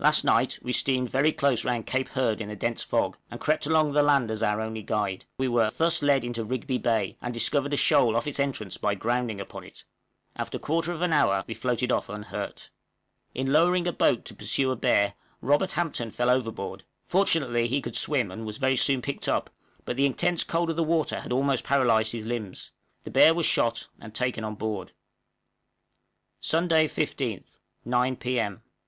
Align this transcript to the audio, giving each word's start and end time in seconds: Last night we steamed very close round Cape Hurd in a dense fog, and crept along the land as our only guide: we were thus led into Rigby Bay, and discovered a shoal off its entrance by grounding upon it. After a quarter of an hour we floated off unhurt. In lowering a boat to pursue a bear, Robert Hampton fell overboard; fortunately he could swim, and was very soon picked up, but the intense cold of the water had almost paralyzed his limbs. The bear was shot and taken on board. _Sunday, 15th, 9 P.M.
Last 0.00 0.24
night 0.24 0.58
we 0.62 0.72
steamed 0.72 1.10
very 1.10 1.30
close 1.30 1.64
round 1.64 1.86
Cape 1.86 2.08
Hurd 2.08 2.40
in 2.40 2.50
a 2.50 2.56
dense 2.56 2.82
fog, 2.82 3.16
and 3.30 3.38
crept 3.38 3.66
along 3.68 3.92
the 3.92 4.02
land 4.02 4.28
as 4.28 4.42
our 4.42 4.60
only 4.60 4.82
guide: 4.82 5.26
we 5.38 5.46
were 5.46 5.70
thus 5.76 6.02
led 6.02 6.24
into 6.24 6.42
Rigby 6.42 6.76
Bay, 6.76 7.16
and 7.22 7.32
discovered 7.32 7.72
a 7.72 7.76
shoal 7.76 8.16
off 8.16 8.26
its 8.26 8.40
entrance 8.40 8.78
by 8.78 8.96
grounding 8.96 9.40
upon 9.40 9.62
it. 9.62 9.84
After 10.34 10.56
a 10.56 10.60
quarter 10.60 10.90
of 10.90 11.02
an 11.02 11.12
hour 11.12 11.44
we 11.46 11.54
floated 11.54 11.92
off 11.92 12.08
unhurt. 12.08 12.70
In 13.32 13.52
lowering 13.52 13.86
a 13.86 13.92
boat 13.92 14.24
to 14.24 14.34
pursue 14.34 14.72
a 14.72 14.74
bear, 14.74 15.14
Robert 15.40 15.70
Hampton 15.70 16.10
fell 16.10 16.30
overboard; 16.30 16.82
fortunately 17.04 17.68
he 17.68 17.80
could 17.80 17.94
swim, 17.96 18.32
and 18.32 18.44
was 18.44 18.58
very 18.58 18.74
soon 18.74 19.00
picked 19.00 19.28
up, 19.28 19.50
but 19.84 19.96
the 19.96 20.04
intense 20.04 20.42
cold 20.42 20.70
of 20.70 20.74
the 20.74 20.82
water 20.82 21.20
had 21.20 21.32
almost 21.32 21.62
paralyzed 21.62 22.10
his 22.10 22.26
limbs. 22.26 22.72
The 23.04 23.12
bear 23.12 23.32
was 23.34 23.46
shot 23.46 23.86
and 24.00 24.12
taken 24.12 24.42
on 24.42 24.56
board. 24.56 24.90
_Sunday, 26.42 26.86
15th, 26.86 27.60
9 27.84 28.16
P.M. 28.16 28.62